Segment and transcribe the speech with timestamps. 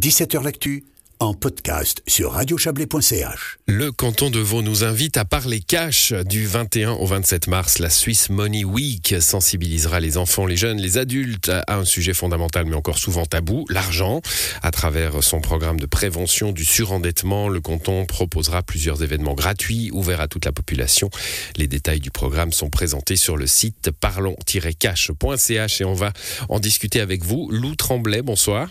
[0.00, 0.84] 17h L'actu
[1.18, 3.58] en podcast sur radiochablais.ch.
[3.66, 7.78] Le canton de Vaud nous invite à parler cash du 21 au 27 mars.
[7.78, 12.64] La Swiss Money Week sensibilisera les enfants, les jeunes, les adultes à un sujet fondamental
[12.64, 14.22] mais encore souvent tabou, l'argent.
[14.62, 20.22] À travers son programme de prévention du surendettement, le canton proposera plusieurs événements gratuits ouverts
[20.22, 21.10] à toute la population.
[21.56, 26.14] Les détails du programme sont présentés sur le site parlons-cash.ch et on va
[26.48, 27.50] en discuter avec vous.
[27.50, 28.70] Lou Tremblay, bonsoir.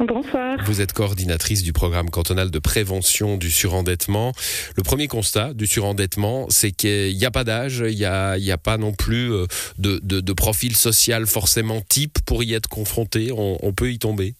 [0.00, 0.56] Bonsoir.
[0.64, 4.32] Vous êtes coordinatrice du programme cantonal de prévention du surendettement.
[4.74, 8.58] Le premier constat du surendettement, c'est qu'il n'y a pas d'âge, il n'y a, a,
[8.58, 9.44] pas non plus euh,
[9.78, 13.30] de, de, de, profil social forcément type pour y être confronté.
[13.30, 14.32] On, on peut y tomber.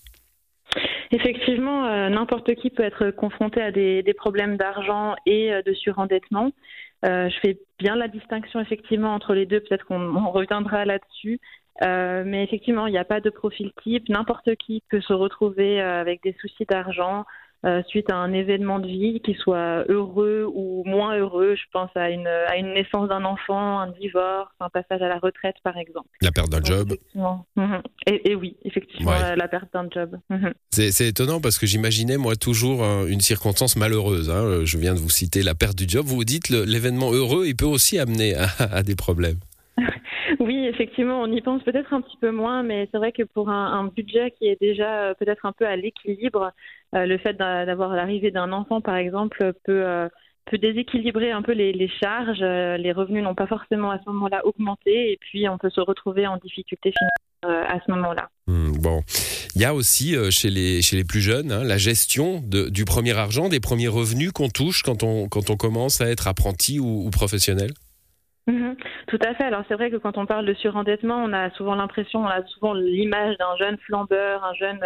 [1.11, 5.75] Effectivement, euh, n'importe qui peut être confronté à des, des problèmes d'argent et euh, de
[5.75, 6.53] surendettement.
[7.05, 11.41] Euh, je fais bien la distinction effectivement entre les deux, peut-être qu'on reviendra là-dessus.
[11.83, 14.09] Euh, mais effectivement, il n'y a pas de profil type.
[14.09, 17.25] N'importe qui peut se retrouver euh, avec des soucis d'argent
[17.67, 21.55] euh, suite à un événement de vie, qu'il soit heureux ou moins heureux.
[21.57, 25.19] Je pense à une, à une naissance d'un enfant, un divorce, un passage à la
[25.19, 26.09] retraite, par exemple.
[26.23, 26.95] La perte d'un job.
[27.15, 27.83] Mhm.
[28.07, 29.37] Et, et, oui, effectivement, ouais.
[29.37, 30.17] la perte d'un job.
[30.31, 30.53] Mhm.
[30.71, 34.31] C'est étonnant parce que j'imaginais, moi, toujours une circonstance malheureuse.
[34.31, 34.65] Hein.
[34.65, 36.07] Je viens de vous citer la perte du job.
[36.07, 39.39] Vous vous dites l'événement heureux, il peut aussi amener à, à des problèmes.
[41.09, 44.33] On y pense peut-être un petit peu moins, mais c'est vrai que pour un, budget
[44.39, 46.53] qui est déjà euh, peut-être un peu à l'équilibre,
[46.95, 50.09] euh, le fait d'avoir l'arrivée d'un enfant, par exemple, peut, euh,
[50.53, 52.41] déséquilibrer un peu les, charges.
[52.41, 56.27] Les revenus n'ont pas forcément à ce moment-là augmenté, et puis on peut se retrouver
[56.27, 58.29] en difficulté financière à ce moment-là.
[58.49, 59.01] Mmh, bon,
[59.55, 63.61] il y a aussi chez les plus jeunes hein, la gestion du premier argent, des
[63.61, 67.71] premiers revenus qu'on touche quand on commence à être apprenti ou professionnel?
[68.47, 68.73] Mmh,
[69.07, 69.45] tout à fait.
[69.45, 72.45] Alors c'est vrai que quand on parle de surendettement, on a souvent l'impression, on a
[72.47, 74.81] souvent l'image d'un jeune flambeur, un jeune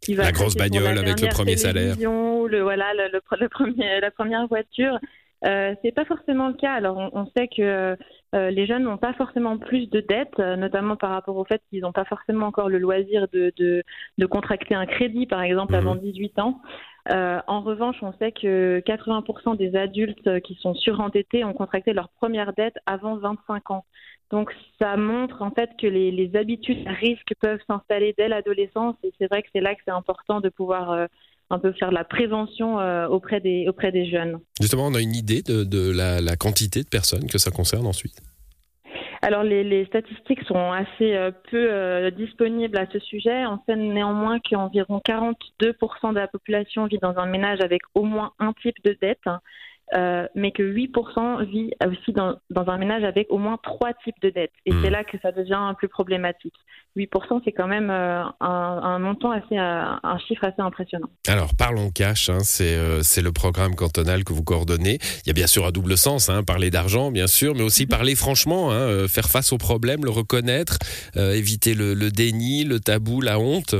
[0.00, 4.00] qui va la grosse bagnole avec le premier salaire, le voilà le, le, le, premier
[4.00, 4.98] la première voiture.
[5.46, 6.72] Euh, c'est pas forcément le cas.
[6.72, 7.96] Alors on, on sait que
[8.34, 11.62] euh, les jeunes n'ont pas forcément plus de dettes, euh, notamment par rapport au fait
[11.70, 13.82] qu'ils n'ont pas forcément encore le loisir de, de,
[14.18, 15.76] de, contracter un crédit, par exemple, mmh.
[15.76, 16.60] avant 18 ans.
[17.08, 22.08] Euh, en revanche, on sait que 80% des adultes qui sont surendettés ont contracté leur
[22.10, 23.84] première dette avant 25 ans.
[24.30, 24.50] Donc
[24.80, 29.26] ça montre en fait que les, habitudes à risque peuvent s'installer dès l'adolescence et c'est
[29.26, 31.06] vrai que c'est là que c'est important de pouvoir euh,
[31.50, 34.38] un peu faire la prévention euh, auprès, des, auprès des jeunes.
[34.60, 37.86] Justement, on a une idée de, de la, la quantité de personnes que ça concerne
[37.86, 38.22] ensuite?
[39.22, 43.44] Alors les, statistiques sont assez euh, peu euh, disponibles à ce sujet.
[43.46, 48.32] On sait néanmoins qu'environ 42% de la population vit dans un ménage avec au moins
[48.38, 49.28] un type de dette.
[49.94, 54.20] Euh, mais que 8% vit aussi dans, dans, un ménage avec au moins trois types
[54.22, 54.52] de dettes.
[54.64, 54.82] Et mmh.
[54.82, 56.54] c'est là que ça devient plus problématique.
[56.96, 61.08] 8%, c'est quand même euh, un, un, montant assez, euh, un chiffre assez impressionnant.
[61.26, 64.98] Alors, parlons cash, hein, c'est euh, le programme cantonal que vous coordonnez.
[65.24, 67.84] Il y a bien sûr un double sens, hein, parler d'argent, bien sûr, mais aussi
[67.84, 67.88] mmh.
[67.88, 70.78] parler franchement, hein, faire face au problème, le reconnaître,
[71.16, 73.74] éviter le, le déni, le tabou, la honte.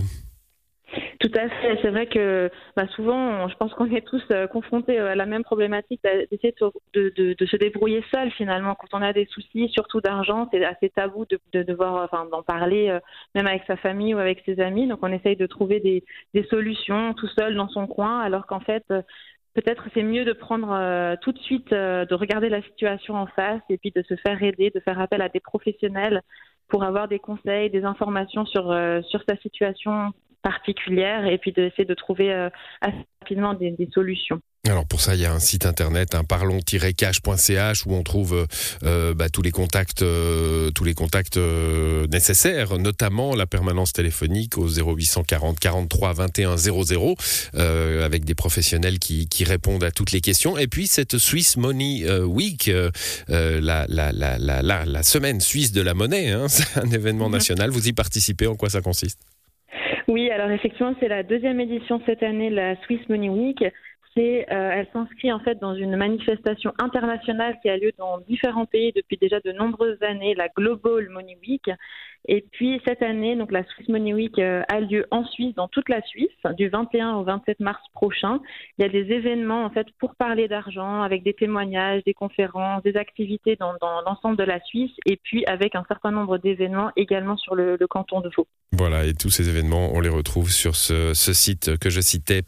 [1.20, 1.78] Tout à fait.
[1.82, 5.44] C'est vrai que bah, souvent, je pense qu'on est tous euh, confrontés à la même
[5.44, 6.54] problématique d'essayer
[6.94, 8.74] de, de, se débrouiller seul finalement.
[8.74, 12.42] Quand on a des soucis, surtout d'argent, c'est assez tabou de, de devoir, enfin, d'en
[12.42, 13.00] parler euh,
[13.34, 14.86] même avec sa famille ou avec ses amis.
[14.88, 18.60] Donc, on essaye de trouver des, des solutions tout seul dans son coin, alors qu'en
[18.60, 19.02] fait, euh,
[19.54, 23.26] peut-être c'est mieux de prendre euh, tout de suite, euh, de regarder la situation en
[23.26, 26.22] face et puis de se faire aider, de faire appel à des professionnels
[26.68, 31.84] pour avoir des conseils, des informations sur, euh, sur sa situation particulière et puis d'essayer
[31.84, 32.48] de trouver euh,
[32.80, 34.40] assez rapidement des, des, solutions.
[34.68, 38.46] Alors pour ça, il y a un site internet, un parlons-cash.ch où on trouve
[38.84, 44.58] euh, bah, tous les contacts, euh, tous les contacts euh, nécessaires, notamment la permanence téléphonique
[44.58, 47.14] au 0840 43 21 00,
[47.54, 50.58] avec des professionnels qui, qui, répondent à toutes les questions.
[50.58, 52.90] Et puis cette Swiss Money euh, Week, euh,
[53.28, 57.36] la, la, la, la, semaine suisse de la monnaie, hein, c'est un événement mm -hmm.
[57.36, 57.70] national.
[57.70, 59.18] Vous y participez En quoi ça consiste?
[60.40, 63.62] Alors effectivement, c'est la deuxième édition cette année, la Swiss Money Week.
[64.18, 68.92] Euh, elle s'inscrit en fait dans une manifestation internationale qui a lieu dans différents pays
[68.94, 71.70] depuis déjà de nombreuses années, la Global Money Week.
[72.28, 75.68] Et puis cette année, donc la Swiss Money Week euh, a lieu en Suisse, dans
[75.68, 78.40] toute la Suisse, du 21 au 27 mars prochain.
[78.78, 82.82] Il y a des événements en fait pour parler d'argent, avec des témoignages, des conférences,
[82.82, 83.72] des activités dans,
[84.04, 88.20] l'ensemble de la Suisse, et puis avec un certain nombre d'événements également sur le, canton
[88.20, 88.46] de Vaud.
[88.72, 92.42] Voilà, et tous ces événements, on les retrouve sur ce, ce site que je citais,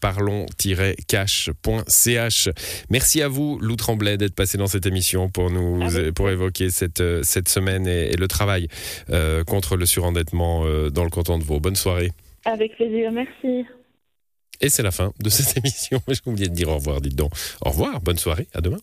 [2.90, 5.80] Merci à vous, Lou Tremblay, d'être passé dans cette émission pour nous,
[6.14, 8.68] pour évoquer cette, cette semaine et, et le travail
[9.10, 11.60] euh, contre le surendettement euh, dans le canton de Vaud.
[11.60, 12.12] Bonne soirée.
[12.44, 13.64] Avec plaisir, merci.
[14.60, 16.00] Et c'est la fin de cette émission.
[16.08, 17.32] J'ai oublié de dire au revoir, dites donc.
[17.64, 18.78] Au revoir, bonne soirée, à demain.